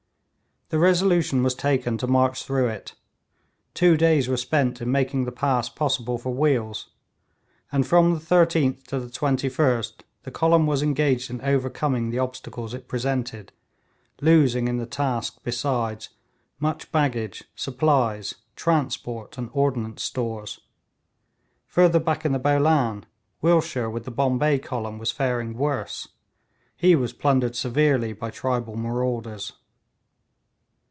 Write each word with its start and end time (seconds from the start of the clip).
The 0.73 0.79
resolution 0.79 1.45
taken 1.49 1.97
to 1.97 2.07
march 2.07 2.45
through 2.45 2.69
it, 2.69 2.95
two 3.73 3.97
days 3.97 4.29
were 4.29 4.37
spent 4.37 4.79
in 4.79 4.89
making 4.89 5.25
the 5.25 5.31
pass 5.33 5.67
possible 5.67 6.17
for 6.17 6.33
wheels; 6.33 6.91
and 7.73 7.85
from 7.85 8.13
the 8.13 8.21
13th 8.21 8.85
to 8.87 8.97
the 8.97 9.07
21st 9.09 9.99
the 10.23 10.31
column 10.31 10.65
was 10.65 10.81
engaged 10.81 11.29
in 11.29 11.41
overcoming 11.41 12.09
the 12.09 12.19
obstacles 12.19 12.73
it 12.73 12.87
presented, 12.87 13.51
losing 14.21 14.69
in 14.69 14.77
the 14.77 14.85
task, 14.85 15.39
besides, 15.43 16.07
much 16.57 16.89
baggage, 16.93 17.43
supplies, 17.53 18.35
transport 18.55 19.37
and 19.37 19.49
ordnance 19.51 20.03
stores. 20.03 20.61
Further 21.67 21.99
back 21.99 22.23
in 22.23 22.31
the 22.31 22.39
Bolan 22.39 23.05
Willshire 23.41 23.89
with 23.89 24.05
the 24.05 24.09
Bombay 24.11 24.59
column 24.59 24.99
was 24.99 25.11
faring 25.11 25.53
worse; 25.53 26.07
he 26.77 26.95
was 26.95 27.11
plundered 27.11 27.57
severely 27.57 28.13
by 28.13 28.29
tribal 28.29 28.77
marauders. 28.77 29.51